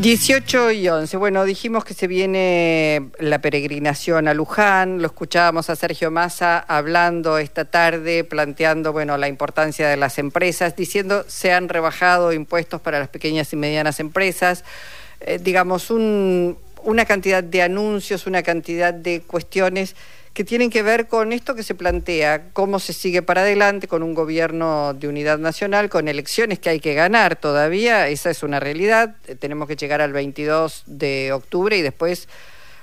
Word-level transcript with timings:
18 0.00 0.72
y 0.72 0.88
11. 0.88 1.16
Bueno, 1.16 1.44
dijimos 1.44 1.84
que 1.84 1.94
se 1.94 2.08
viene 2.08 3.10
la 3.20 3.40
peregrinación 3.40 4.26
a 4.26 4.34
Luján, 4.34 5.00
lo 5.00 5.06
escuchábamos 5.06 5.70
a 5.70 5.76
Sergio 5.76 6.10
Massa 6.10 6.58
hablando 6.58 7.38
esta 7.38 7.66
tarde, 7.66 8.24
planteando, 8.24 8.92
bueno, 8.92 9.16
la 9.16 9.28
importancia 9.28 9.86
de 9.86 9.96
las 9.96 10.18
empresas, 10.18 10.74
diciendo 10.74 11.24
se 11.28 11.52
han 11.52 11.68
rebajado 11.68 12.32
impuestos 12.32 12.80
para 12.80 12.98
las 12.98 13.08
pequeñas 13.08 13.52
y 13.52 13.56
medianas 13.56 14.00
empresas, 14.00 14.64
eh, 15.20 15.38
digamos, 15.40 15.90
una 15.90 17.04
cantidad 17.04 17.44
de 17.44 17.62
anuncios, 17.62 18.26
una 18.26 18.42
cantidad 18.42 18.92
de 18.92 19.20
cuestiones 19.20 19.94
que 20.38 20.44
tienen 20.44 20.70
que 20.70 20.84
ver 20.84 21.08
con 21.08 21.32
esto 21.32 21.56
que 21.56 21.64
se 21.64 21.74
plantea, 21.74 22.50
cómo 22.52 22.78
se 22.78 22.92
sigue 22.92 23.22
para 23.22 23.40
adelante 23.40 23.88
con 23.88 24.04
un 24.04 24.14
gobierno 24.14 24.94
de 24.94 25.08
unidad 25.08 25.36
nacional, 25.36 25.88
con 25.88 26.06
elecciones 26.06 26.60
que 26.60 26.70
hay 26.70 26.78
que 26.78 26.94
ganar 26.94 27.34
todavía, 27.34 28.06
esa 28.06 28.30
es 28.30 28.44
una 28.44 28.60
realidad, 28.60 29.16
eh, 29.26 29.34
tenemos 29.34 29.66
que 29.66 29.74
llegar 29.74 30.00
al 30.00 30.12
22 30.12 30.84
de 30.86 31.32
octubre 31.32 31.76
y 31.76 31.82
después 31.82 32.28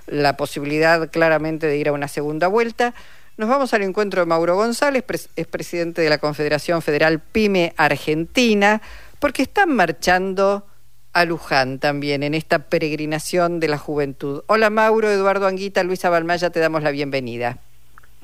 la 0.05 0.36
posibilidad 0.36 1.10
claramente 1.10 1.66
de 1.68 1.77
ir 1.77 1.88
a 1.88 1.94
una 1.94 2.10
segunda 2.10 2.48
vuelta. 2.48 2.94
Nos 3.38 3.48
vamos 3.48 3.74
al 3.74 3.84
encuentro 3.84 4.20
de 4.20 4.26
Mauro 4.26 4.58
González, 4.58 5.05
es 5.38 5.48
presidente 5.48 6.02
de 6.02 6.10
la 6.10 6.18
Confederación 6.18 6.82
Federal 6.82 7.22
PYME 7.22 7.74
Argentina, 7.77 8.82
porque 9.20 9.44
están 9.44 9.74
marchando 9.74 10.68
a 11.16 11.24
Luján 11.24 11.80
también 11.80 12.24
en 12.24 12.34
esta 12.34 12.68
peregrinación 12.68 13.62
de 13.62 13.70
la 13.70 13.78
juventud. 13.78 14.44
Hola 14.48 14.70
Mauro, 14.70 15.10
Eduardo 15.10 15.48
Anguita, 15.48 15.82
Luisa 15.82 16.10
Balmaya, 16.10 16.50
te 16.50 16.60
damos 16.60 16.84
la 16.84 16.91
bienvenida. 16.91 17.58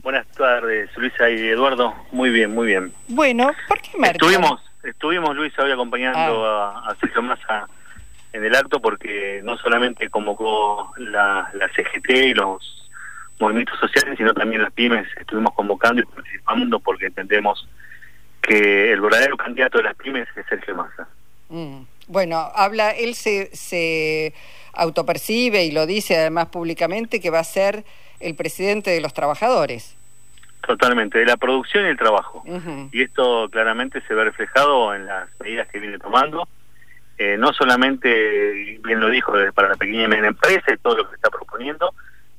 Buenas 0.04 0.28
tardes, 0.28 0.90
Luisa 0.98 1.30
y 1.30 1.48
Eduardo. 1.48 1.96
Muy 2.12 2.32
bien, 2.32 2.54
muy 2.54 2.68
bien. 2.68 2.92
Bueno, 3.08 3.50
¿por 3.70 3.82
qué 3.82 3.98
marchan? 3.98 4.16
Estuvimos, 4.16 4.62
estuvimos 4.84 5.36
Luisa 5.38 5.64
hoy 5.64 5.72
acompañando 5.72 6.46
ah. 6.46 6.84
a, 6.90 6.96
Sergio 6.96 7.22
Massa 7.22 7.70
en 8.34 8.44
el 8.44 8.54
acto 8.54 8.82
porque 8.82 9.40
no 9.42 9.58
solamente 9.58 10.10
convocó 10.10 10.92
la, 10.98 11.50
la 11.54 11.70
CGT 11.70 12.10
y 12.10 12.34
los 12.34 12.90
movimientos 13.40 13.80
sociales, 13.80 14.18
sino 14.18 14.34
también 14.34 14.64
las 14.64 14.74
pymes 14.74 15.08
estuvimos 15.18 15.54
convocando 15.54 16.02
y 16.02 16.06
participando 16.06 16.78
porque 16.82 17.06
entendemos 17.06 17.66
que 18.42 18.92
el 18.92 19.00
verdadero 19.00 19.38
candidato 19.38 19.78
de 19.78 19.86
las 19.86 19.96
pymes 19.96 20.28
es 20.36 20.46
Sergio 20.48 20.76
Massa. 20.76 21.08
Mm. 21.48 21.84
Bueno, 22.12 22.52
habla, 22.56 22.92
él 22.92 23.16
se, 23.16 23.56
se 23.56 24.34
autopercibe 24.74 25.64
y 25.64 25.72
lo 25.72 25.86
dice 25.86 26.18
además 26.18 26.48
públicamente 26.48 27.22
que 27.22 27.30
va 27.30 27.40
a 27.40 27.44
ser 27.46 27.86
el 28.20 28.36
presidente 28.36 28.92
de 28.92 29.00
los 29.00 29.14
trabajadores. 29.14 29.96
Totalmente, 30.68 31.20
de 31.20 31.26
la 31.26 31.38
producción 31.38 31.86
y 31.86 31.88
el 31.88 31.98
trabajo. 31.98 32.44
Y 32.92 33.02
esto 33.02 33.48
claramente 33.50 34.02
se 34.02 34.14
ve 34.14 34.26
reflejado 34.26 34.94
en 34.94 35.06
las 35.06 35.30
medidas 35.40 35.70
que 35.70 35.80
viene 35.80 35.98
tomando. 36.00 36.48
Eh, 37.18 37.38
no 37.38 37.54
solamente, 37.54 38.78
bien 38.84 39.00
lo 39.00 39.10
dijo, 39.10 39.32
para 39.56 39.70
la 39.70 39.76
pequeña 39.76 40.04
y 40.04 40.08
media 40.10 40.28
empresa 40.28 40.74
y 40.74 40.78
todo 40.78 40.98
lo 40.98 41.10
que 41.10 41.16
está 41.16 41.30
proponiendo, 41.30 41.94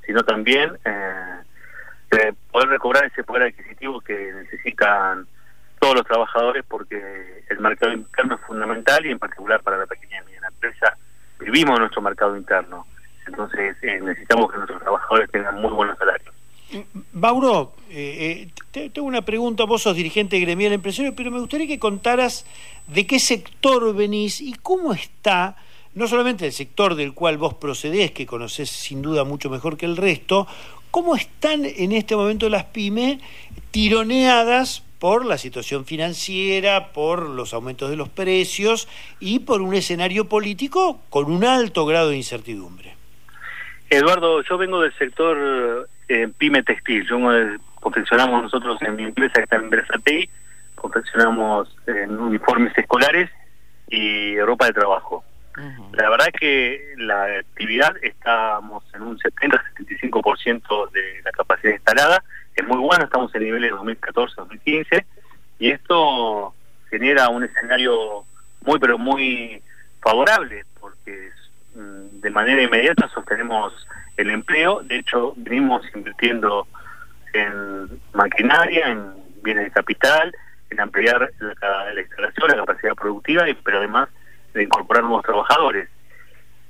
sino 0.05 0.23
también 0.23 0.71
eh, 0.85 2.33
poder 2.51 2.69
recobrar 2.69 3.07
ese 3.07 3.25
poder 3.25 3.45
adquisitivo 3.45 4.03
que 4.03 4.33
necesitan 4.35 5.27
todos 5.83 5.97
los 5.97 6.07
trabajadores 6.07 6.65
porque 6.69 6.97
el 7.51 7.59
mercado 7.59 7.93
interno 7.93 8.37
es 8.37 8.41
fundamental 8.43 9.05
y 9.05 9.11
en 9.11 9.19
particular 9.19 9.61
para 9.65 9.79
la 9.79 9.87
pequeña 9.87 10.23
y 10.23 10.27
mediana 10.27 10.47
empresa 10.47 10.97
vivimos 11.41 11.77
nuestro 11.77 12.01
mercado 12.01 12.37
interno. 12.37 12.87
Entonces 13.27 13.77
eh, 13.83 14.01
necesitamos 14.01 14.53
que 14.53 14.59
nuestros 14.59 14.81
trabajadores 14.81 15.29
tengan 15.33 15.61
muy 15.61 15.73
buenos 15.73 15.99
salarios. 15.99 16.33
Mauro, 17.13 17.75
eh, 17.91 18.49
eh 18.73 18.91
tengo 18.93 19.09
una 19.09 19.23
pregunta, 19.23 19.65
vos 19.65 19.83
sos 19.83 19.97
dirigente 19.97 20.39
gremial 20.39 20.73
empresario, 20.73 21.17
pero 21.17 21.33
me 21.33 21.41
gustaría 21.41 21.67
que 21.67 21.81
contaras 21.81 22.47
de 22.87 23.05
qué 23.05 23.19
sector 23.19 23.93
venís 23.93 24.41
y 24.41 24.55
cómo 24.55 24.93
está, 24.93 25.57
no 25.95 26.07
solamente 26.07 26.47
el 26.47 26.53
sector 26.53 26.95
del 26.95 27.13
cual 27.13 27.39
vos 27.39 27.55
procedés, 27.55 28.13
que 28.13 28.25
conocés 28.25 28.71
sin 28.71 29.03
duda 29.03 29.25
mucho 29.25 29.51
mejor 29.51 29.77
que 29.77 29.87
el 29.87 29.97
resto, 29.97 30.47
cómo 30.93 31.17
están 31.17 31.65
en 31.65 31.91
este 31.91 32.15
momento 32.15 32.49
las 32.49 32.67
pymes 32.67 33.19
tironeadas 33.73 34.85
por 35.03 35.27
la 35.27 35.37
situación 35.37 35.85
financiera, 35.85 36.93
por 36.93 37.29
los 37.29 37.55
aumentos 37.55 37.91
de 37.91 37.97
los 37.97 38.09
precios 38.09 38.87
y 39.19 39.41
por 39.41 39.61
un 39.61 39.75
escenario 39.75 40.29
político 40.29 41.01
con 41.11 41.25
un 41.25 41.45
alto 41.45 41.85
grado 41.87 42.11
de 42.11 42.19
incertidumbre. 42.19 42.95
Eduardo, 43.91 44.45
yo 44.45 44.57
vengo 44.59 44.81
del 44.81 44.97
sector 44.97 45.89
eh, 46.07 46.29
pyme 46.39 46.63
textil. 46.63 47.05
Yo, 47.09 47.19
confeccionamos 47.81 48.45
nosotros 48.45 48.81
en 48.83 48.95
mi 48.95 49.03
empresa 49.03 49.33
que 49.35 49.43
está 49.43 49.57
en 49.57 49.71
Versatei, 49.71 50.31
confeccionamos 50.77 51.77
en 51.89 52.17
uniformes 52.21 52.73
escolares 52.79 53.29
y 53.89 54.39
ropa 54.39 54.67
de 54.67 54.73
trabajo. 54.73 55.25
La 55.95 56.11
verdad 56.11 56.29
es 56.33 56.41
que 56.41 56.95
la 56.99 57.25
actividad 57.41 57.93
estamos 58.03 58.85
en 58.95 59.03
un 59.03 59.19
70-75% 59.19 60.93
de 60.93 61.23
la 61.25 61.33
capacidad 61.33 61.73
instalada 61.73 62.23
bueno, 62.93 63.07
estamos 63.07 63.35
en 63.35 63.45
niveles 63.45 63.71
de 63.71 63.77
2014-2015 63.79 65.05
y 65.59 65.71
esto 65.71 66.53
genera 66.91 67.31
un 67.31 67.43
escenario 67.43 68.27
muy 68.67 68.79
pero 68.79 68.99
muy 68.99 69.63
favorable 70.03 70.67
porque 70.79 71.31
mm, 71.75 72.21
de 72.21 72.31
manera 72.31 72.61
inmediata 72.61 73.09
sostenemos 73.15 73.73
el 74.19 74.29
empleo, 74.29 74.83
de 74.83 74.99
hecho 74.99 75.33
venimos 75.39 75.81
invirtiendo 75.95 76.67
en 77.33 77.99
maquinaria, 78.13 78.89
en 78.89 79.15
bienes 79.43 79.65
de 79.65 79.71
capital, 79.71 80.31
en 80.69 80.79
ampliar 80.79 81.33
la, 81.41 81.99
instalación, 81.99 82.51
la 82.51 82.57
capacidad 82.57 82.95
productiva, 82.95 83.49
y, 83.49 83.55
pero 83.55 83.79
además 83.79 84.11
de 84.53 84.65
incorporar 84.65 85.03
nuevos 85.05 85.25
trabajadores. 85.25 85.89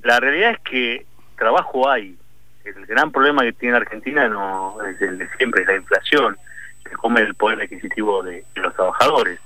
La 0.04 0.20
realidad 0.20 0.52
es 0.52 0.60
que 0.60 1.06
trabajo 1.36 1.90
hay, 1.90 2.16
el 2.64 2.86
gran 2.86 3.10
problema 3.10 3.42
que 3.42 3.52
tiene 3.52 3.76
Argentina 3.76 4.28
no 4.28 4.76
es 4.82 5.00
el 5.00 5.18
de 5.18 5.28
siempre, 5.36 5.62
es 5.62 5.68
la 5.68 5.76
inflación, 5.76 6.36
que 6.84 6.92
come 6.92 7.20
el 7.20 7.34
poder 7.34 7.62
adquisitivo 7.62 8.22
de, 8.22 8.44
los 8.54 8.74
trabajadores. 8.74 9.40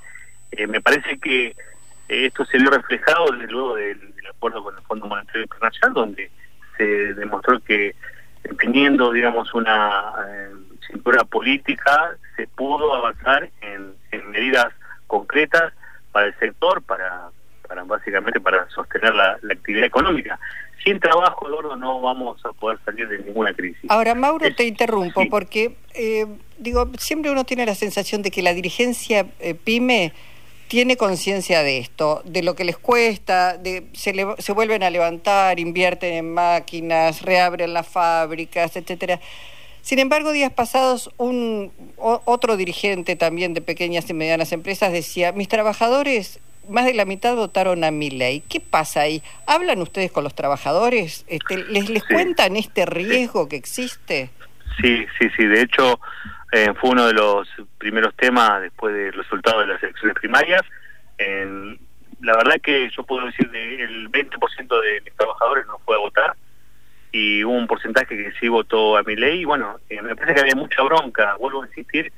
Eh, 0.53 0.67
me 0.67 0.81
parece 0.81 1.19
que 1.19 1.49
eh, 1.49 1.55
esto 2.09 2.45
se 2.45 2.59
vio 2.59 2.71
reflejado 2.71 3.33
desde 3.33 3.53
luego 3.53 3.75
del, 3.77 4.15
acuerdo 4.31 4.63
con 4.63 4.77
el 4.77 4.83
Fondo 4.83 5.07
Monetario 5.07 5.43
Internacional, 5.43 5.95
donde 5.95 6.31
se 6.77 6.85
demostró 7.15 7.59
que 7.61 7.95
teniendo, 8.59 9.13
digamos, 9.13 9.53
una 9.55 10.13
eh, 10.29 10.51
cintura 10.87 11.25
política, 11.25 12.17
se 12.37 12.47
pudo 12.49 12.95
avanzar 12.95 13.49
en, 13.63 13.95
medidas 14.31 14.73
concretas 15.07 15.73
para 16.13 16.27
el 16.27 16.39
sector, 16.39 16.83
para, 16.83 17.29
para 17.67 17.85
básicamente 17.85 18.41
para 18.41 18.69
sostener 18.71 19.15
la 19.15 19.39
actividad 19.51 19.87
económica 19.87 20.39
sin 20.87 21.01
trabajo, 21.01 21.49
Eduardo, 21.49 21.75
no 21.75 22.01
vamos 22.01 22.41
a 22.45 22.53
poder 22.53 22.79
salir 22.85 23.09
de 23.09 23.19
ninguna 23.19 23.53
crisis. 23.53 23.91
Ahora, 23.91 24.15
Mauro, 24.15 24.55
te 24.55 24.65
interrumpo 24.65 25.29
porque, 25.29 25.75
eh, 25.95 26.27
digo, 26.59 26.89
siempre 26.97 27.33
uno 27.33 27.43
tiene 27.43 27.67
la 27.67 27.75
sensación 27.75 28.23
de 28.23 28.31
que 28.31 28.41
la 28.41 28.55
dirigencia 28.55 29.27
eh, 29.41 29.55
PYME 29.55 30.13
tiene 30.69 30.97
conciencia 30.97 31.65
de 31.65 31.79
esto, 31.79 32.23
de 32.25 32.45
lo 32.45 32.55
que 32.55 32.65
les 32.65 32.79
cuesta, 32.79 33.59
de 33.59 33.89
se, 33.95 34.15
se 34.39 34.53
vuelven 34.53 34.85
a 34.85 34.91
levantar, 34.91 35.59
invierten 35.59 36.15
en 36.15 36.33
máquinas, 36.33 37.23
reabren 37.23 37.75
las 37.75 37.89
fábricas, 37.89 38.77
etcétera. 38.77 39.21
Sin 39.83 39.99
embargo, 39.99 40.31
días 40.31 40.53
pasados, 40.53 41.11
un 41.17 41.73
otro 41.97 42.57
dirigente 42.57 43.17
también 43.17 43.55
de 43.55 43.61
pequeñas 43.61 44.09
y 44.11 44.15
medianas 44.15 44.53
empresas 44.53 44.93
decía, 44.93 45.33
mis 45.33 45.49
trabajadores 45.49 46.41
más 46.69 46.85
de 46.85 46.95
la 46.95 47.05
mitad 47.05 47.35
votaron 47.35 47.85
a 47.85 47.91
mi 47.91 48.11
ley. 48.11 48.43
¿Qué 48.49 48.61
pasa 48.61 49.03
ahí? 49.03 49.23
¿Hablan 49.47 49.81
ustedes 49.81 50.11
con 50.11 50.25
los 50.25 50.35
trabajadores? 50.35 51.25
Este, 51.29 51.57
¿Les, 51.65 51.89
les 51.89 52.05
cuentan 52.05 52.57
este 52.57 52.87
riesgo 52.87 53.49
que 53.49 53.57
existe? 53.57 54.31
Sí, 54.81 55.07
sí, 55.19 55.29
sí. 55.37 55.47
De 55.47 55.63
hecho, 55.63 55.99
eh, 56.53 56.73
fue 56.81 56.91
uno 56.91 57.07
de 57.07 57.15
los 57.15 57.49
primeros 57.79 58.15
temas 58.15 58.63
después 58.63 58.95
del 58.95 59.13
resultado 59.13 59.61
de 59.61 59.67
las 59.67 59.83
elecciones 59.83 60.17
primarias. 60.19 60.63
la 62.21 62.37
verdad 62.37 62.61
que 62.63 62.91
yo 62.97 63.03
puedo 63.05 63.27
decir 63.27 63.51
que 63.51 63.83
el 63.83 64.11
20% 64.11 64.81
de 64.81 65.01
mis 65.03 65.15
trabajadores 65.15 65.67
no 65.67 65.79
fue 65.85 65.97
a 65.97 65.99
votar 65.99 66.37
y 67.13 67.45
hubo 67.45 67.55
un 67.55 67.67
porcentaje 67.67 68.17
que 68.17 68.33
sí 68.39 68.49
votó 68.49 68.97
a 68.97 69.03
mi 69.03 69.17
ley. 69.17 69.41
Y 69.41 69.45
bueno, 69.45 69.79
eh, 69.89 70.03
me 70.03 70.15
parece 70.15 70.35
que 70.35 70.41
había 70.41 70.55
mucha 70.55 70.83
bronca, 70.83 71.37
vuelvo 71.37 71.63
a 71.63 71.67
insistir, 71.67 72.13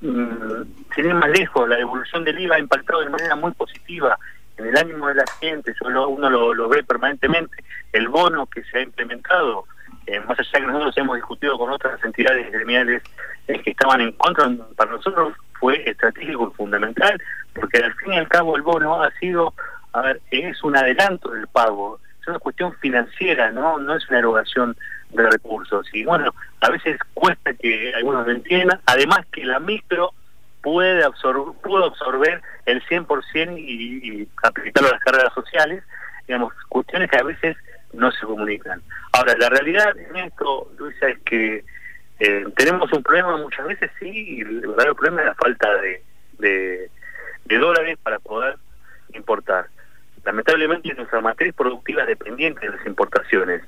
sin 0.00 1.04
ir 1.04 1.14
más 1.14 1.30
lejos, 1.30 1.68
la 1.68 1.76
devolución 1.76 2.24
del 2.24 2.38
IVA 2.40 2.56
ha 2.56 2.60
impactado 2.60 3.00
de 3.00 3.10
manera 3.10 3.36
muy 3.36 3.52
positiva 3.52 4.18
en 4.56 4.66
el 4.66 4.76
ánimo 4.76 5.08
de 5.08 5.16
la 5.16 5.24
gente, 5.40 5.72
eso 5.72 5.86
uno 5.86 6.30
lo, 6.30 6.68
ve 6.68 6.82
permanentemente, 6.82 7.56
el 7.92 8.08
bono 8.08 8.46
que 8.46 8.62
se 8.64 8.78
ha 8.78 8.82
implementado, 8.82 9.64
eh, 10.06 10.20
más 10.20 10.38
allá 10.38 10.50
que 10.52 10.66
nosotros 10.66 10.96
hemos 10.96 11.16
discutido 11.16 11.58
con 11.58 11.70
otras 11.70 12.02
entidades 12.04 12.50
gremiales 12.50 13.02
eh, 13.48 13.60
que 13.60 13.70
estaban 13.70 14.00
en 14.00 14.12
contra, 14.12 14.50
para 14.76 14.92
nosotros 14.92 15.34
fue 15.58 15.88
estratégico 15.88 16.50
y 16.52 16.56
fundamental, 16.56 17.20
porque 17.54 17.78
al 17.78 17.94
fin 17.94 18.14
y 18.14 18.18
al 18.18 18.28
cabo 18.28 18.56
el 18.56 18.62
bono 18.62 19.02
ha 19.02 19.10
sido, 19.18 19.52
a 19.92 20.02
ver, 20.02 20.20
es 20.30 20.62
un 20.62 20.76
adelanto 20.76 21.30
del 21.30 21.46
pago, 21.48 21.98
es 22.20 22.28
una 22.28 22.38
cuestión 22.38 22.74
financiera, 22.74 23.50
no 23.52 23.78
no 23.78 23.94
es 23.94 24.08
una 24.08 24.18
erogación 24.18 24.76
de 25.24 25.30
recursos. 25.30 25.86
Y 25.92 26.04
bueno, 26.04 26.34
a 26.60 26.70
veces 26.70 26.98
cuesta 27.14 27.52
que 27.54 27.92
algunos 27.94 28.26
lo 28.26 28.32
entiendan, 28.32 28.80
además 28.86 29.20
que 29.32 29.44
la 29.44 29.60
micro 29.60 30.12
puede 30.62 31.04
absorber, 31.04 31.54
pudo 31.62 31.84
absorber 31.84 32.42
el 32.66 32.82
100% 32.86 33.58
y, 33.58 34.22
y 34.22 34.28
aplicarlo 34.42 34.88
a 34.88 34.92
las 34.92 35.02
carreras 35.02 35.32
sociales, 35.32 35.84
digamos, 36.26 36.52
cuestiones 36.68 37.10
que 37.10 37.16
a 37.16 37.22
veces 37.22 37.56
no 37.92 38.10
se 38.12 38.26
comunican. 38.26 38.82
Ahora, 39.12 39.34
la 39.38 39.48
realidad 39.48 39.96
en 39.96 40.16
esto, 40.16 40.70
Luisa, 40.78 41.08
es 41.08 41.18
que 41.20 41.64
eh, 42.18 42.44
tenemos 42.56 42.92
un 42.92 43.02
problema 43.02 43.36
muchas 43.36 43.66
veces, 43.66 43.90
sí, 43.98 44.08
y 44.10 44.40
el 44.40 44.60
verdadero 44.60 44.94
problema 44.94 45.20
es 45.20 45.26
la 45.26 45.34
falta 45.34 45.68
de, 45.80 46.02
de, 46.38 47.58
dólares 47.58 47.98
para 48.02 48.18
poder 48.18 48.56
importar. 49.14 49.68
Lamentablemente 50.24 50.92
nuestra 50.94 51.20
matriz 51.20 51.54
productiva 51.54 52.02
es 52.02 52.08
dependiente 52.08 52.66
de 52.66 52.76
las 52.76 52.86
importaciones. 52.86 53.62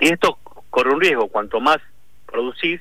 Y 0.00 0.12
esto 0.12 0.38
corre 0.78 0.94
un 0.94 1.00
riesgo, 1.00 1.26
cuanto 1.26 1.58
más 1.58 1.78
producís, 2.24 2.80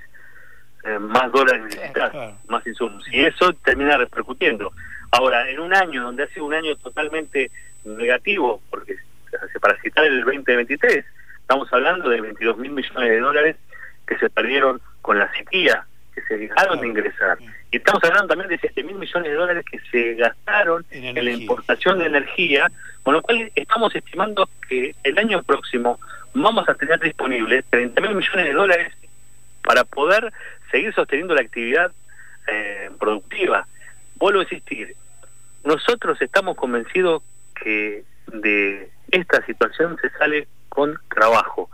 eh, 0.84 1.00
más 1.00 1.32
dólares 1.32 1.64
necesitas, 1.64 2.14
más 2.48 2.68
insumos. 2.68 3.04
Y 3.12 3.26
eso 3.26 3.52
termina 3.54 3.98
repercutiendo. 3.98 4.72
Ahora, 5.10 5.50
en 5.50 5.60
un 5.60 5.74
año 5.74 6.04
donde 6.04 6.22
ha 6.22 6.28
sido 6.28 6.46
un 6.46 6.54
año 6.54 6.76
totalmente 6.76 7.50
negativo, 7.86 8.62
porque 8.70 8.98
para 9.60 9.82
citar 9.82 10.06
el 10.06 10.24
2023, 10.24 11.04
estamos 11.42 11.74
hablando 11.74 12.08
de 12.08 12.22
22 12.22 12.58
mil 12.60 12.72
millones 12.72 13.10
de 13.10 13.20
dólares 13.20 13.56
que 14.06 14.16
se 14.20 14.30
perdieron 14.30 14.80
con 15.02 15.18
la 15.18 15.32
sequía, 15.34 15.88
que 16.14 16.22
se 16.22 16.38
dejaron 16.38 16.80
de 16.80 16.90
ingresar. 16.90 17.40
Y 17.72 17.78
estamos 17.78 18.04
hablando 18.04 18.28
también 18.28 18.50
de 18.50 18.60
7 18.60 18.84
mil 18.84 18.98
millones 18.98 19.32
de 19.32 19.36
dólares 19.36 19.66
que 19.66 19.80
se 19.90 20.14
gastaron 20.14 20.86
en, 20.92 21.16
la 21.16 21.32
importación 21.32 21.98
de 21.98 22.06
energía, 22.06 22.70
con 23.02 23.16
lo 23.16 23.24
cual 23.24 23.52
estamos 23.56 23.96
estimando 23.96 24.48
que 24.70 24.94
el 25.04 25.18
año 25.18 25.42
próximo 25.42 26.00
vamos 26.34 26.68
a 26.70 26.76
tener 26.76 27.00
disponibles 27.00 27.66
30 27.70 28.02
mil 28.02 28.16
millones 28.16 28.46
de 28.46 28.54
dólares 28.54 28.94
para 29.64 29.84
poder 29.84 30.32
seguir 30.72 30.94
sosteniendo 30.94 31.36
la 31.36 31.42
actividad 31.42 31.92
eh, 32.48 32.90
productiva. 33.00 33.68
Vuelvo 34.16 34.40
a 34.40 34.44
insistir, 34.44 34.96
nosotros 35.64 36.22
estamos 36.22 36.56
convencidos 36.56 37.24
que 37.62 38.04
de 38.28 38.90
esta 39.12 39.46
situación 39.46 39.98
se 40.02 40.10
sale 40.12 40.48
con 40.70 41.00
trabajo, 41.10 41.67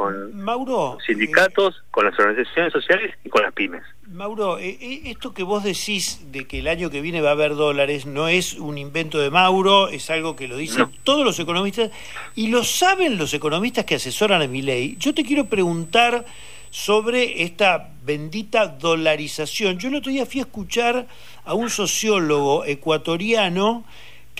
con 0.00 0.34
Mauro, 0.34 0.96
sindicatos, 1.04 1.76
eh, 1.76 1.80
con 1.90 2.06
las 2.06 2.18
organizaciones 2.18 2.72
sociales 2.72 3.14
y 3.22 3.28
con 3.28 3.42
las 3.42 3.52
pymes. 3.52 3.82
Mauro, 4.08 4.58
eh, 4.58 4.78
eh, 4.80 5.02
esto 5.04 5.34
que 5.34 5.42
vos 5.42 5.62
decís 5.62 6.32
de 6.32 6.46
que 6.46 6.60
el 6.60 6.68
año 6.68 6.88
que 6.88 7.02
viene 7.02 7.20
va 7.20 7.28
a 7.28 7.32
haber 7.32 7.54
dólares 7.54 8.06
no 8.06 8.26
es 8.26 8.54
un 8.54 8.78
invento 8.78 9.18
de 9.18 9.28
Mauro, 9.28 9.88
es 9.88 10.08
algo 10.08 10.36
que 10.36 10.48
lo 10.48 10.56
dicen 10.56 10.86
todos 11.04 11.22
los 11.22 11.38
economistas 11.38 11.90
y 12.34 12.46
lo 12.46 12.64
saben 12.64 13.18
los 13.18 13.34
economistas 13.34 13.84
que 13.84 13.96
asesoran 13.96 14.40
a 14.40 14.46
mi 14.46 14.62
ley. 14.62 14.96
Yo 14.98 15.12
te 15.12 15.22
quiero 15.22 15.44
preguntar 15.50 16.24
sobre 16.70 17.42
esta 17.42 17.90
bendita 18.02 18.68
dolarización. 18.68 19.78
Yo 19.78 19.90
el 19.90 19.96
otro 19.96 20.10
día 20.10 20.24
fui 20.24 20.40
a 20.40 20.44
escuchar 20.44 21.06
a 21.44 21.52
un 21.52 21.68
sociólogo 21.68 22.64
ecuatoriano 22.64 23.84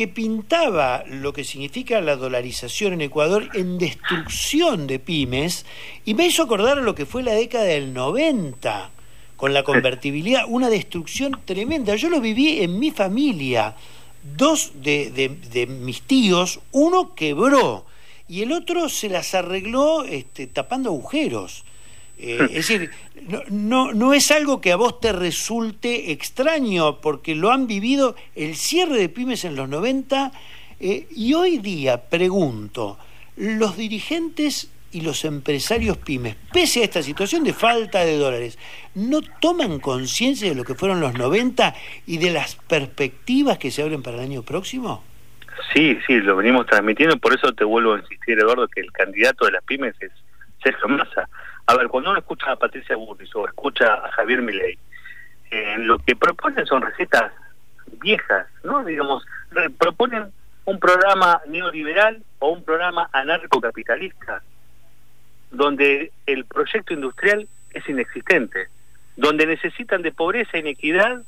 que 0.01 0.09
pintaba 0.09 1.05
lo 1.07 1.35
que 1.35 1.45
significa 1.45 2.01
la 2.01 2.17
dolarización 2.17 2.95
en 2.95 3.03
Ecuador 3.03 3.51
en 3.53 3.77
destrucción 3.77 4.87
de 4.87 4.99
pymes 4.99 5.67
y 6.07 6.15
me 6.15 6.25
hizo 6.25 6.43
acordar 6.43 6.79
a 6.79 6.81
lo 6.81 6.95
que 6.95 7.05
fue 7.05 7.23
la 7.23 7.35
década 7.35 7.65
del 7.65 7.93
90 7.93 8.93
con 9.37 9.53
la 9.53 9.63
convertibilidad, 9.63 10.47
una 10.49 10.71
destrucción 10.71 11.39
tremenda. 11.45 11.97
Yo 11.97 12.09
lo 12.09 12.23
viví 12.23 12.63
en 12.63 12.79
mi 12.79 12.91
familia. 12.91 13.77
Dos 14.39 14.73
de, 14.77 15.11
de 15.11 15.67
mis 15.67 16.01
tíos, 16.01 16.61
uno 16.73 17.15
quebró 17.15 17.85
y 18.27 18.41
el 18.41 18.53
otro 18.53 18.89
se 18.89 19.11
las 19.11 19.35
arregló 19.35 20.05
este, 20.05 20.47
tapando 20.47 20.89
agujeros. 20.89 21.67
Eh, 22.23 22.39
es 22.51 22.69
decir, 22.69 22.91
no, 23.49 23.93
no, 23.95 24.13
es 24.13 24.31
algo 24.31 24.61
que 24.61 24.73
a 24.73 24.77
vos 24.77 25.01
te 25.01 25.11
resulte 25.11 26.13
extraño, 26.13 27.01
porque 27.01 27.35
lo 27.35 27.51
han 27.51 27.67
vivido 27.67 28.15
el 28.35 28.57
cierre 28.57 28.99
de 28.99 29.09
pymes 29.09 29.47
en 29.47 29.57
los 29.57 29.71
90, 29.71 30.31
eh, 30.81 31.07
y 31.17 31.33
hoy 31.33 31.57
día 31.57 32.11
pregunto, 32.11 32.99
los 33.37 33.79
dirigentes 33.79 34.71
y 34.93 35.01
los 35.01 35.25
empresarios 35.25 35.97
pymes, 35.97 36.37
pese 36.53 36.83
a 36.83 36.85
esta 36.85 37.03
situación 37.03 37.43
de 37.43 37.55
falta 37.55 38.05
de 38.05 38.19
dólares, 38.19 38.59
¿no 38.95 39.23
toman 39.23 39.81
conciencia 39.81 40.51
de 40.51 40.55
lo 40.55 40.65
que 40.65 40.75
fueron 40.75 41.01
los 41.01 41.15
90 41.15 41.75
y 42.07 42.19
de 42.19 42.33
las 42.33 42.57
perspectivas 42.57 43.57
que 43.57 43.71
se 43.71 43.83
abren 43.83 44.03
para 44.03 44.19
el 44.19 44.25
año 44.25 44.43
próximo? 44.43 45.03
Sí, 45.73 45.97
sí, 46.07 46.21
lo 46.21 46.37
venimos 46.37 46.67
transmitiendo, 46.67 47.17
por 47.17 47.33
eso 47.35 47.55
te 47.55 47.65
vuelvo 47.65 47.95
a 47.95 48.01
insistir, 48.01 48.39
Eduardo, 48.39 48.69
que 48.69 48.83
el 48.83 48.93
candidato 48.93 49.47
de 49.47 49.53
las 49.53 49.65
pymes 49.65 49.95
es 50.01 50.11
Sergio 50.63 50.89
Massa 50.89 51.29
a 51.71 51.77
ver, 51.77 51.87
cuando 51.87 52.11
uno 52.11 52.19
escucha 52.19 52.51
a 52.51 52.57
Patricia 52.57 52.97
Burris 52.97 53.33
o 53.37 53.47
escucha 53.47 53.95
a 53.95 54.11
Javier 54.11 54.43
Milei, 54.43 54.77
eh, 55.53 55.77
lo 55.79 56.01
que 56.01 56.17
proponen 56.17 56.67
son 56.67 56.83
recetas 56.83 57.31
viejas, 58.01 58.49
¿no? 58.65 58.83
Digamos, 58.83 59.25
proponen 59.79 60.33
un 60.65 60.81
programa 60.81 61.41
neoliberal 61.47 62.25
o 62.41 62.51
un 62.51 62.65
programa 62.65 63.09
anarcocapitalista, 63.13 64.43
donde 65.53 66.11
el 66.27 66.45
proyecto 66.45 66.93
industrial 66.93 67.47
es 67.73 67.89
inexistente, 67.89 68.67
donde 69.17 69.47
necesitan 69.47 70.03
de 70.03 70.11
pobreza, 70.11 70.59
inequidad 70.59 71.23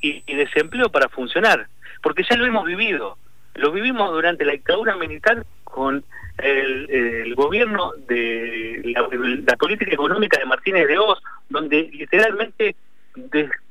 y, 0.00 0.24
y 0.26 0.34
desempleo 0.34 0.88
para 0.88 1.08
funcionar, 1.08 1.68
porque 2.02 2.24
ya 2.28 2.36
lo 2.36 2.46
hemos 2.46 2.64
vivido, 2.64 3.16
lo 3.54 3.70
vivimos 3.70 4.10
durante 4.10 4.44
la 4.44 4.52
dictadura 4.54 4.96
militar 4.96 5.46
con 5.78 6.02
el, 6.38 7.36
gobierno 7.36 7.92
de 8.08 8.82
la, 9.46 9.56
política 9.56 9.92
económica 9.92 10.36
de 10.36 10.44
Martínez 10.44 10.88
de 10.88 10.98
Oz, 10.98 11.22
donde 11.48 11.88
literalmente 11.92 12.74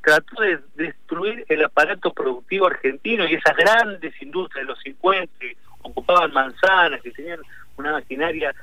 trató 0.02 0.42
de 0.42 0.60
destruir 0.76 1.44
el 1.50 1.66
aparato 1.66 2.14
productivo 2.14 2.68
argentino 2.68 3.28
y 3.28 3.34
esas 3.34 3.58
grandes 3.58 4.14
industrias 4.22 4.66
de 4.66 4.72
los 4.72 4.80
50 4.80 5.34
que 5.38 5.58
ocupaban 5.82 6.32
manzanas, 6.32 7.02
que 7.02 7.12
tenían 7.12 7.42
una 7.76 7.92
maquinaria 7.92 8.56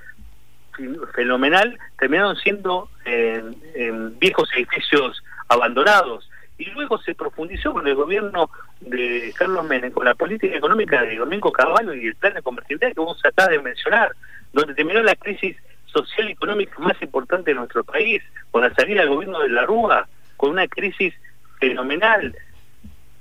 fenomenal, 1.14 1.78
terminaron 1.98 2.36
siendo 2.36 2.88
en 3.04 4.18
viejos 4.18 4.48
edificios 4.56 5.22
abandonados 5.48 6.30
y 6.58 6.66
luego 6.66 6.98
se 6.98 7.14
profundizó 7.14 7.72
con 7.72 7.86
el 7.86 7.94
gobierno 7.94 8.50
de 8.80 9.32
Carlos 9.36 9.64
Menem, 9.66 9.92
con 9.92 10.04
la 10.04 10.14
política 10.14 10.56
económica 10.56 11.02
de 11.02 11.16
Domingo 11.16 11.50
Caballo 11.50 11.94
y 11.94 12.06
el 12.06 12.14
plan 12.14 12.34
de 12.34 12.42
convertibilidad 12.42 12.92
que 12.92 13.00
vos 13.00 13.20
acabas 13.24 13.50
de 13.50 13.62
mencionar, 13.62 14.14
donde 14.52 14.74
terminó 14.74 15.02
la 15.02 15.16
crisis 15.16 15.56
social 15.86 16.28
y 16.28 16.32
económica 16.32 16.78
más 16.78 17.00
importante 17.02 17.50
de 17.50 17.56
nuestro 17.56 17.82
país, 17.84 18.22
con 18.50 18.62
la 18.62 18.74
salida 18.74 19.00
del 19.00 19.10
gobierno 19.10 19.40
de 19.40 19.48
la 19.48 19.66
Rúa, 19.66 20.08
con 20.36 20.50
una 20.50 20.66
crisis 20.68 21.14
fenomenal. 21.58 22.36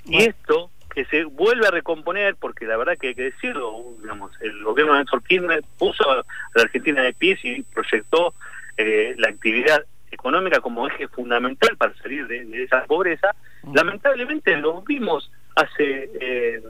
Y 0.06 0.24
esto 0.24 0.70
que 0.94 1.06
se 1.06 1.24
vuelve 1.24 1.68
a 1.68 1.72
recomponer, 1.72 2.36
porque 2.36 2.66
la 2.66 2.78
verdad 2.78 2.98
que 3.00 3.10
hay 3.10 3.16
que 3.16 3.32
decirlo, 3.32 3.96
digamos, 4.00 4.32
el 4.42 4.64
gobierno 4.64 4.94
de 4.94 5.00
Néstor 5.00 5.24
Kirchner 5.24 5.64
puso 5.80 6.10
a 6.10 6.18
la 6.18 6.62
Argentina 6.62 7.02
de 7.02 7.14
pies 7.14 7.40
y 7.44 7.64
proyectó 7.64 8.36
eh, 8.78 9.16
la 9.18 9.30
actividad 9.30 9.84
económica 10.14 10.60
como 10.60 10.88
eje 10.88 11.08
fundamental 11.08 11.76
para 11.78 11.94
salir 11.96 12.28
de, 12.28 12.64
esa 12.64 12.86
pobreza, 12.86 13.36
mm. 13.64 13.76
lamentablemente 13.76 14.56
lo 14.58 14.82
vimos 14.82 15.30
hace 15.56 16.10
eh, 16.20 16.62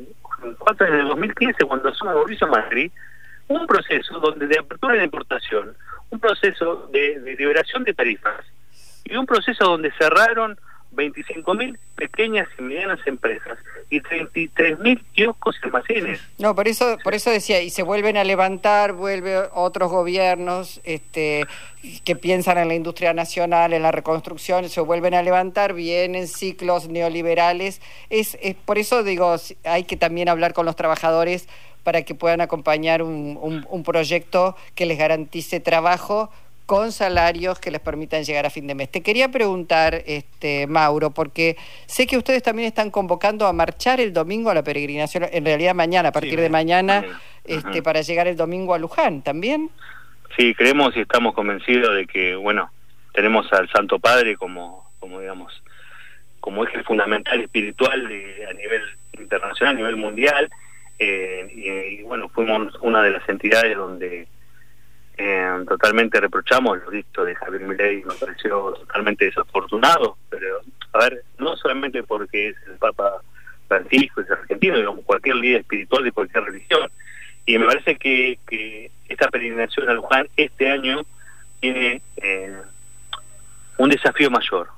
cuatro 0.57 0.87
el 0.87 1.07
2015, 1.07 1.65
cuando 1.65 1.89
asume 1.89 2.13
Mauricio 2.13 2.47
Macri, 2.47 2.91
un 3.47 3.67
proceso 3.67 4.19
donde 4.19 4.47
de 4.47 4.59
apertura 4.59 4.95
de 4.95 5.03
importación, 5.03 5.75
un 6.09 6.19
proceso 6.19 6.89
de, 6.91 7.19
de 7.19 7.35
liberación 7.35 7.83
de 7.83 7.93
tarifas 7.93 8.45
y 9.03 9.15
un 9.15 9.25
proceso 9.25 9.65
donde 9.65 9.91
cerraron 9.93 10.57
25.000 10.95 11.77
pequeñas 11.95 12.47
y 12.57 12.61
medianas 12.61 12.99
empresas 13.05 13.57
y 13.93 14.01
33.000 14.01 15.01
kioscos 15.13 15.55
y. 15.61 16.19
No, 16.39 16.55
por 16.55 16.67
eso, 16.67 16.97
por 17.03 17.13
eso 17.13 17.29
decía, 17.29 17.61
y 17.61 17.69
se 17.69 17.83
vuelven 17.83 18.17
a 18.17 18.23
levantar, 18.23 18.93
vuelve 18.93 19.37
otros 19.53 19.91
gobiernos 19.91 20.81
este, 20.83 21.45
que 22.03 22.15
piensan 22.15 22.57
en 22.57 22.69
la 22.69 22.73
industria 22.73 23.13
nacional, 23.13 23.73
en 23.73 23.83
la 23.83 23.91
reconstrucción, 23.91 24.67
se 24.67 24.81
vuelven 24.81 25.13
a 25.13 25.21
levantar, 25.21 25.73
vienen 25.73 26.27
ciclos 26.27 26.89
neoliberales. 26.89 27.81
Es, 28.09 28.35
es 28.41 28.55
Por 28.55 28.79
eso 28.79 29.03
digo, 29.03 29.35
hay 29.63 29.83
que 29.83 29.95
también 29.95 30.27
hablar 30.27 30.53
con 30.53 30.65
los 30.65 30.75
trabajadores 30.75 31.47
para 31.83 32.01
que 32.01 32.15
puedan 32.15 32.41
acompañar 32.41 33.03
un, 33.03 33.65
un 33.69 33.83
proyecto 33.83 34.55
que 34.73 34.87
les 34.87 34.97
garantice 34.97 35.59
trabajo 35.59 36.31
con 36.65 36.91
salarios 36.91 37.59
que 37.59 37.71
les 37.71 37.81
permitan 37.81 38.23
llegar 38.23 38.45
a 38.45 38.49
fin 38.49 38.67
de 38.67 38.75
mes. 38.75 38.89
Te 38.89 39.01
quería 39.01 39.29
preguntar, 39.29 40.01
este, 40.05 40.67
Mauro, 40.67 41.11
porque 41.11 41.57
sé 41.85 42.07
que 42.07 42.17
ustedes 42.17 42.41
también 42.43 42.67
están 42.67 42.89
convocando 42.89 43.47
a 43.47 43.53
marchar 43.53 43.99
el 43.99 44.13
domingo 44.13 44.49
a 44.49 44.53
la 44.53 44.63
peregrinación, 44.63 45.25
en 45.31 45.45
realidad 45.45 45.75
mañana, 45.75 46.09
a 46.09 46.11
partir 46.11 46.39
de 46.39 46.49
mañana, 46.49 47.03
este, 47.43 47.81
para 47.81 48.01
llegar 48.01 48.27
el 48.27 48.37
domingo 48.37 48.73
a 48.73 48.79
Luján, 48.79 49.21
¿también? 49.21 49.69
Sí, 50.37 50.55
creemos 50.55 50.95
y 50.95 51.01
estamos 51.01 51.33
convencidos 51.33 51.95
de 51.95 52.07
que, 52.07 52.35
bueno, 52.35 52.71
tenemos 53.13 53.51
al 53.53 53.69
Santo 53.69 53.99
Padre 53.99 54.37
como, 54.37 54.89
como 54.99 55.19
digamos, 55.19 55.61
como 56.39 56.63
eje 56.65 56.83
fundamental 56.83 57.41
espiritual 57.41 58.07
de, 58.07 58.47
a 58.49 58.53
nivel 58.53 58.81
internacional, 59.19 59.75
a 59.75 59.77
nivel 59.77 59.95
mundial, 59.97 60.49
eh, 60.97 61.47
y 61.53 62.03
bueno, 62.03 62.29
fuimos 62.29 62.73
una 62.81 63.01
de 63.03 63.11
las 63.11 63.27
entidades 63.27 63.75
donde 63.75 64.27
eh, 65.17 65.63
totalmente 65.67 66.19
reprochamos 66.19 66.79
lo 66.83 66.89
visto 66.89 67.23
de 67.23 67.35
Javier 67.35 67.61
Milei, 67.61 68.03
nos 68.03 68.17
pareció 68.17 68.73
totalmente 68.73 69.25
desafortunado, 69.25 70.17
pero 70.29 70.61
A 70.93 70.99
ver, 70.99 71.23
no 71.37 71.55
solamente 71.55 72.03
porque 72.03 72.49
es 72.49 72.55
el 72.67 72.77
Papa 72.77 73.21
Francisco, 73.67 74.21
es 74.21 74.31
argentino, 74.31 74.77
digamos, 74.77 75.05
cualquier 75.05 75.35
líder 75.35 75.61
espiritual 75.61 76.03
de 76.03 76.11
cualquier 76.11 76.43
religión. 76.43 76.91
Y 77.45 77.57
me 77.57 77.65
parece 77.65 77.95
que, 77.97 78.39
que 78.47 78.91
esta 79.09 79.27
peregrinación 79.27 79.89
a 79.89 79.93
Luján 79.93 80.27
este 80.37 80.69
año 80.69 81.01
tiene 81.59 82.01
eh, 82.17 82.57
un 83.77 83.89
desafío 83.89 84.29
mayor. 84.29 84.69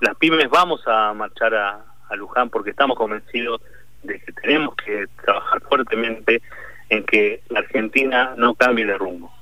Las 0.00 0.16
pymes 0.16 0.48
vamos 0.50 0.82
a 0.86 1.12
marchar 1.14 1.54
a, 1.54 1.84
a 2.08 2.16
Luján 2.16 2.50
porque 2.50 2.70
estamos 2.70 2.96
convencidos 2.96 3.60
de 4.02 4.20
que 4.20 4.32
tenemos 4.32 4.74
que 4.76 5.06
trabajar 5.24 5.60
fuertemente 5.62 6.42
en 6.88 7.04
que 7.04 7.42
la 7.48 7.60
Argentina 7.60 8.34
no 8.36 8.54
cambie 8.54 8.86
de 8.86 8.96
rumbo. 8.96 9.32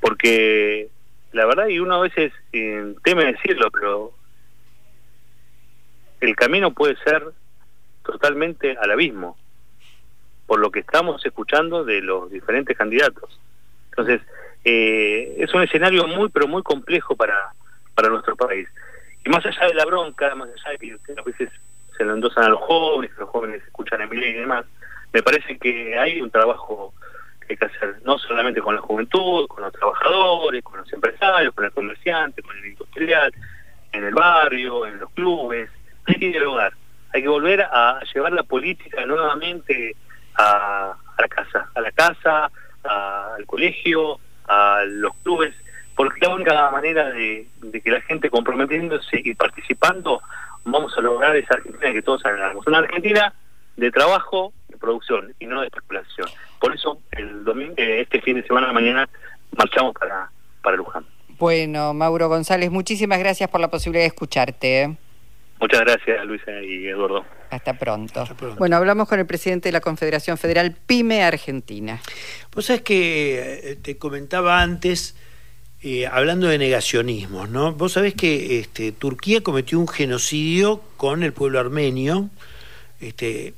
Porque 0.00 0.88
la 1.32 1.46
verdad, 1.46 1.68
y 1.68 1.78
uno 1.78 1.96
a 1.96 2.00
veces 2.00 2.32
eh, 2.52 2.94
teme 3.04 3.24
decirlo, 3.24 3.70
pero 3.70 4.12
el 6.20 6.34
camino 6.34 6.72
puede 6.72 6.96
ser 7.04 7.22
totalmente 8.02 8.76
al 8.80 8.90
abismo, 8.90 9.36
por 10.46 10.58
lo 10.60 10.70
que 10.70 10.80
estamos 10.80 11.24
escuchando 11.24 11.84
de 11.84 12.00
los 12.00 12.30
diferentes 12.30 12.76
candidatos. 12.76 13.38
Entonces, 13.90 14.22
eh, 14.64 15.36
es 15.38 15.52
un 15.52 15.62
escenario 15.62 16.06
muy, 16.06 16.28
pero 16.30 16.48
muy 16.48 16.62
complejo 16.62 17.14
para, 17.14 17.52
para 17.94 18.08
nuestro 18.08 18.34
país. 18.34 18.68
Y 19.24 19.28
más 19.28 19.44
allá 19.44 19.66
de 19.66 19.74
la 19.74 19.84
bronca, 19.84 20.34
más 20.34 20.48
allá 20.48 20.78
de 20.78 20.78
que 20.78 21.12
a 21.16 21.22
veces 21.22 21.50
se 21.96 22.04
lo 22.04 22.14
endosan 22.14 22.44
a 22.44 22.48
los 22.48 22.60
jóvenes, 22.60 23.10
los 23.18 23.28
jóvenes 23.28 23.62
escuchan 23.64 24.00
a 24.00 24.06
mi 24.06 24.16
y 24.16 24.32
demás, 24.32 24.64
me 25.12 25.22
parece 25.22 25.58
que 25.58 25.98
hay 25.98 26.20
un 26.20 26.30
trabajo 26.30 26.94
que 27.48 27.54
hay 27.54 27.68
que 27.68 27.76
hacer, 27.76 27.96
no 28.04 28.18
solamente 28.18 28.60
con 28.60 28.74
la 28.74 28.80
juventud, 28.80 29.46
con 29.48 29.62
los 29.62 29.72
trabajadores, 29.72 30.62
con 30.62 30.78
los 30.78 30.92
empresarios, 30.92 31.54
con 31.54 31.64
el 31.64 31.72
comerciante, 31.72 32.42
con 32.42 32.56
el 32.58 32.66
industrial, 32.66 33.32
en 33.92 34.04
el 34.04 34.14
barrio, 34.14 34.86
en 34.86 34.98
los 34.98 35.10
clubes, 35.10 35.70
hay 36.06 36.14
que 36.14 36.28
dialogar, 36.28 36.72
hay 37.12 37.22
que 37.22 37.28
volver 37.28 37.62
a 37.62 38.00
llevar 38.12 38.32
la 38.32 38.42
política 38.42 39.04
nuevamente 39.06 39.96
a, 40.36 40.94
la 41.18 41.28
casa, 41.28 41.70
a 41.74 41.80
la 41.80 41.90
casa, 41.92 42.50
al 42.84 43.46
colegio, 43.46 44.20
a 44.46 44.84
los 44.86 45.14
clubes, 45.22 45.54
porque 45.96 46.20
la 46.26 46.34
única 46.34 46.70
manera 46.70 47.10
de, 47.10 47.48
que 47.82 47.90
la 47.90 48.00
gente 48.02 48.30
comprometiéndose 48.30 49.20
y 49.24 49.34
participando, 49.34 50.22
vamos 50.64 50.96
a 50.96 51.00
lograr 51.00 51.34
esa 51.36 51.54
Argentina 51.54 51.92
que 51.92 52.02
todos 52.02 52.24
anhelamos. 52.24 52.66
Una 52.66 52.78
Argentina 52.78 53.32
de 53.76 53.90
trabajo, 53.90 54.52
de 54.68 54.76
producción 54.76 55.34
y 55.38 55.46
no 55.46 55.60
de 55.60 55.66
especulación. 55.66 56.28
Por 56.60 56.74
eso, 56.74 57.00
el 57.18 57.44
domingo, 57.44 57.74
eh, 57.76 58.00
este 58.02 58.20
fin 58.20 58.36
de 58.36 58.46
semana, 58.46 58.72
mañana, 58.72 59.08
marchamos 59.56 59.94
para, 59.94 60.30
para 60.62 60.76
Luján. 60.76 61.04
Bueno, 61.38 61.94
Mauro 61.94 62.28
González, 62.28 62.70
muchísimas 62.70 63.18
gracias 63.18 63.48
por 63.50 63.60
la 63.60 63.68
posibilidad 63.68 64.02
de 64.02 64.08
escucharte. 64.08 64.82
¿eh? 64.82 64.96
Muchas 65.60 65.80
gracias, 65.80 66.24
Luisa 66.24 66.62
y 66.62 66.86
Eduardo. 66.86 67.24
Hasta 67.50 67.74
pronto. 67.74 68.24
Bueno, 68.58 68.76
hablamos 68.76 69.08
con 69.08 69.18
el 69.18 69.26
presidente 69.26 69.68
de 69.68 69.72
la 69.72 69.80
Confederación 69.80 70.36
Federal 70.36 70.76
PYME 70.86 71.22
Argentina. 71.22 72.00
Vos 72.54 72.66
sabés 72.66 72.82
que 72.82 73.70
eh, 73.70 73.76
te 73.76 73.96
comentaba 73.96 74.60
antes, 74.60 75.16
hablando 76.10 76.48
de 76.48 76.58
negacionismos, 76.58 77.48
¿no? 77.48 77.72
Vos 77.72 77.92
sabés 77.92 78.14
que 78.14 78.58
este, 78.58 78.92
Turquía 78.92 79.42
cometió 79.42 79.78
un 79.78 79.88
genocidio 79.88 80.82
con 80.96 81.22
el 81.22 81.32
pueblo 81.32 81.58
armenio. 81.58 82.28
Este, 83.00 83.54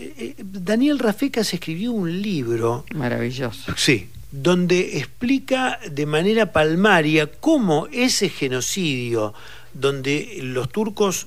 eh, 0.00 0.34
Daniel 0.38 0.98
Rafecas 0.98 1.52
escribió 1.52 1.92
un 1.92 2.22
libro. 2.22 2.84
Maravilloso. 2.94 3.72
Sí, 3.76 4.08
donde 4.32 4.98
explica 4.98 5.80
de 5.90 6.06
manera 6.06 6.52
palmaria 6.52 7.30
cómo 7.30 7.88
ese 7.92 8.28
genocidio, 8.28 9.34
donde 9.74 10.38
los 10.42 10.68
turcos 10.70 11.26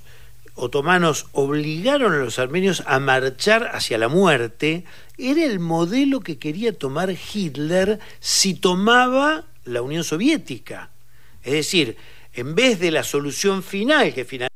otomanos 0.56 1.27
obligaron 1.32 2.13
a 2.13 2.18
los 2.18 2.39
armenios 2.39 2.84
a 2.86 3.00
marchar 3.00 3.72
hacia 3.74 3.98
la 3.98 4.08
muerte, 4.08 4.86
era 5.18 5.44
el 5.46 5.60
modelo 5.60 6.22
que 6.22 6.38
quería 6.38 6.77
tomar 6.77 7.12
Hitler 7.12 8.00
si 8.20 8.53
tomaba 8.53 9.46
la 9.65 9.82
Unión 9.82 10.03
Soviética. 10.03 10.89
Es 11.44 11.53
decir, 11.53 11.98
en 12.34 12.56
vez 12.56 12.80
de 12.80 12.92
la 12.92 13.03
solución 13.03 13.63
final 13.63 14.13
que 14.13 14.25
finalmente 14.25 14.53